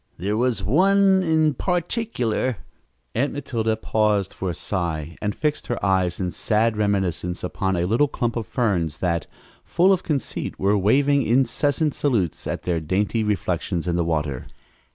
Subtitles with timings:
[0.17, 2.57] There was one in particular"
[3.13, 7.85] Aunt Matilda paused for a sigh and fixed her eyes in sad reminiscence upon a
[7.85, 9.27] little clump of ferns that,
[9.63, 14.47] full of conceit, were waving incessant salutes at their dainty reflections in the water.